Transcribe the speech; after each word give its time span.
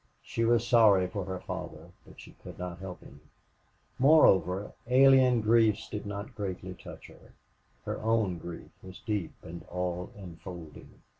She 0.23 0.45
was 0.45 0.65
sorry 0.67 1.05
for 1.05 1.25
her 1.25 1.39
father, 1.41 1.91
but 2.07 2.19
she 2.19 2.31
could 2.41 2.57
not 2.57 2.79
help 2.79 3.01
him. 3.01 3.21
Moreover, 3.99 4.73
alien 4.87 5.41
griefs 5.41 5.87
did 5.87 6.07
not 6.07 6.33
greatly 6.33 6.73
touch 6.73 7.05
her. 7.05 7.35
Her 7.85 8.01
own 8.01 8.39
grief 8.39 8.71
was 8.81 8.99
deep 9.05 9.33
and 9.43 9.61
all 9.69 10.09
enfolding. 10.17 11.03